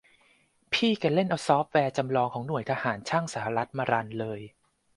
[0.73, 4.39] พี่แกเล่นเอาซอฟต์แวร์จำลองของหน่วยทหารช่างสหรัฐมารันเลย